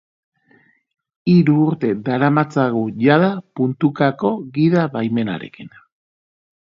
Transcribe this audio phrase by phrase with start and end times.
[1.33, 5.71] Hiru urte daramatzagu jada puntukako gida-baimenarekin.